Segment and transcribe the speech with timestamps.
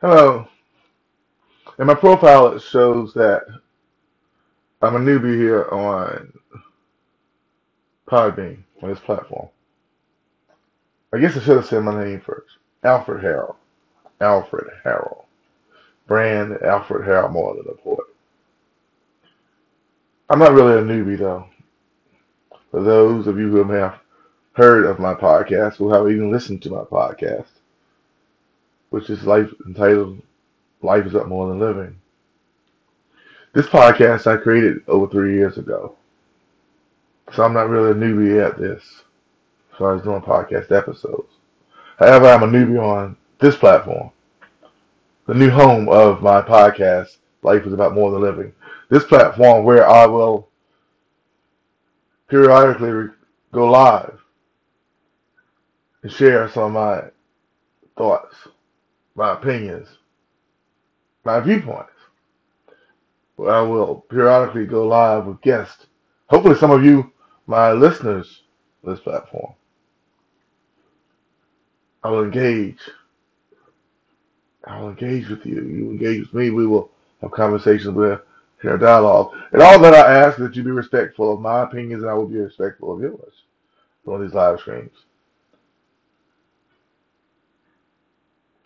[0.00, 0.48] Hello.
[1.78, 3.42] In my profile, it shows that
[4.80, 6.32] I'm a newbie here on
[8.08, 9.50] Podbean on this platform.
[11.12, 12.56] I guess I should have said my name first.
[12.82, 13.56] Alfred Harrell.
[14.22, 15.26] Alfred Harrell.
[16.06, 18.06] Brand Alfred Harrell more than a poet.
[20.30, 21.44] I'm not really a newbie though.
[22.70, 23.98] For those of you who have
[24.52, 27.59] heard of my podcast, who have even listened to my podcast,
[28.90, 30.20] which is life entitled
[30.82, 31.96] Life is Up More Than Living.
[33.52, 35.96] This podcast I created over three years ago.
[37.32, 39.02] So I'm not really a newbie at this.
[39.78, 41.32] So I was doing podcast episodes.
[41.98, 44.10] However, I'm a newbie on this platform.
[45.26, 48.52] The new home of my podcast, Life is About More Than Living.
[48.88, 50.48] This platform where I will
[52.28, 53.12] periodically
[53.52, 54.18] go live
[56.02, 57.02] and share some of my
[57.96, 58.34] thoughts,
[59.20, 59.86] my opinions,
[61.24, 61.92] my viewpoints.
[63.38, 65.86] I will periodically go live with guests.
[66.28, 67.12] Hopefully, some of you,
[67.46, 68.44] my listeners,
[68.82, 69.52] this platform.
[72.02, 72.78] I will engage.
[74.64, 75.64] I will engage with you.
[75.64, 76.48] You engage with me.
[76.48, 77.94] We will have conversations.
[77.94, 78.22] We'll
[78.62, 79.34] share dialogue.
[79.52, 82.14] And all that I ask is that you be respectful of my opinions, and I
[82.14, 83.34] will be respectful of yours
[84.06, 84.96] on these live streams.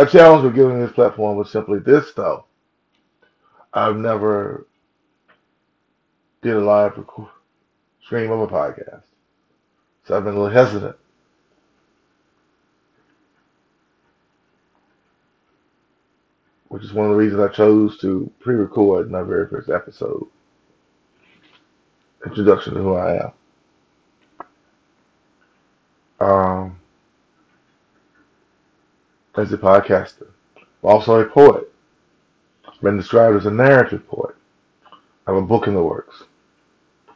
[0.00, 2.46] My challenge with giving this platform was simply this, though.
[3.74, 4.66] I've never
[6.40, 6.94] did a live
[8.02, 9.02] stream of a podcast.
[10.06, 10.96] So I've been a little hesitant.
[16.68, 20.26] Which is one of the reasons I chose to pre-record my very first episode.
[22.24, 23.32] Introduction to who I
[26.20, 26.26] am.
[26.26, 26.79] Um,
[29.36, 30.28] as a podcaster.
[30.82, 31.70] Also a poet.
[32.66, 34.34] I've been described as a narrative poet.
[35.26, 36.24] I have a book in the works.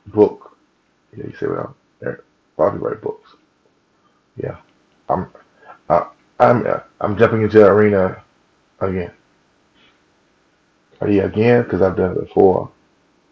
[0.07, 0.57] Book.
[1.17, 1.75] Yeah, you say well,
[2.57, 3.35] probably write books.
[4.37, 4.57] Yeah,
[5.09, 5.31] I'm,
[5.89, 6.09] I,
[6.41, 8.23] I'm, uh, I'm jumping into the arena
[8.81, 9.13] again.
[11.01, 12.71] Uh, yeah, again because I've done it before.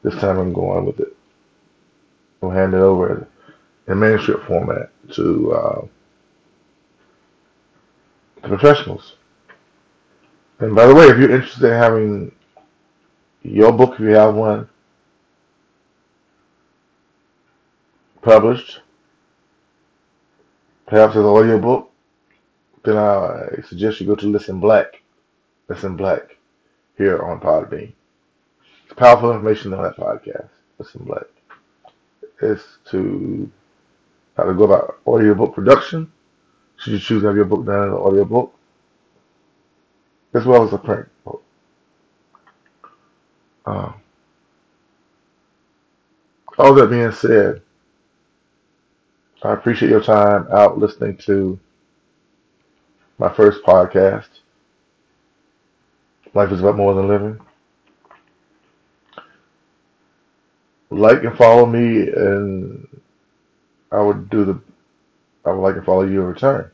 [0.03, 1.17] This time I'm going with it.
[2.43, 3.29] I'll hand it over
[3.87, 5.87] in manuscript format to uh,
[8.43, 9.17] professionals.
[10.59, 12.33] And by the way, if you're interested in having
[13.43, 14.69] your book, if you have one,
[18.23, 18.81] published,
[20.87, 21.91] perhaps as an audio book,
[22.85, 25.03] then I suggest you go to Listen Black.
[25.69, 26.37] Listen Black
[26.97, 27.93] here on Podbean.
[28.85, 30.49] It's powerful information on that podcast.
[30.79, 31.27] Listen Black.
[32.41, 33.51] It's to
[34.37, 36.13] how to go about audiobook production.
[36.82, 38.53] Should you choose to have your book done in an audiobook,
[40.34, 41.41] as well as a print book.
[43.65, 43.94] Um,
[46.59, 47.62] all that being said,
[49.44, 51.56] I appreciate your time out listening to
[53.16, 54.41] my first podcast.
[56.34, 57.41] Life is about more than living.
[60.91, 62.88] Like and follow me, and
[63.93, 64.60] I would do the.
[65.44, 66.72] I would like to follow you in return.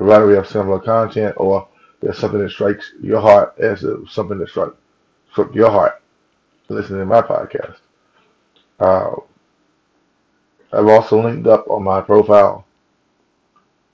[0.00, 1.68] Provided we have similar content, or
[2.00, 4.74] there's something that strikes your heart as something that struck
[5.30, 6.00] struck your heart
[6.70, 7.76] listening to my podcast.
[8.78, 9.10] Uh,
[10.72, 12.64] I've also linked up on my profile.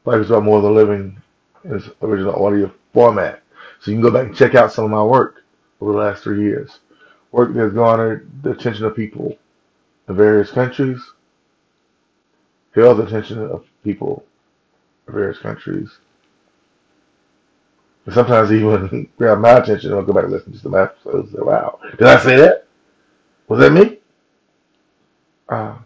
[0.04, 1.20] Life is about more than living
[1.64, 3.42] in its original audio format.
[3.80, 5.42] So you can go back and check out some of my work
[5.80, 6.78] over the last three years.
[7.32, 9.36] Work that has garnered the attention of people
[10.08, 11.00] in various countries,
[12.76, 14.24] held the attention of people
[15.06, 15.90] various countries,
[18.04, 21.32] and sometimes even grab my attention and I'll go back and listen to some episodes.
[21.32, 22.66] Wow, did I say that?
[23.48, 23.98] Was that me?
[25.48, 25.76] Uh,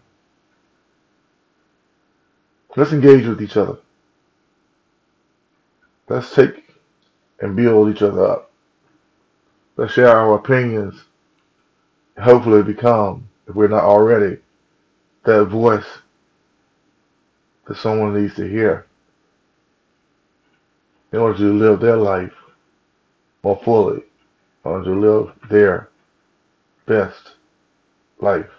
[2.77, 3.79] let's engage with each other.
[6.09, 6.75] Let's take
[7.41, 8.51] and build each other up.
[9.77, 11.05] Let's share our opinions
[12.21, 14.39] hopefully become, if we're not already,
[15.25, 15.87] that voice
[17.67, 18.87] that someone needs to hear
[21.13, 22.33] in order to live their life
[23.43, 23.97] more fully,
[24.65, 25.89] in order to live their
[26.87, 27.33] best
[28.21, 28.51] life.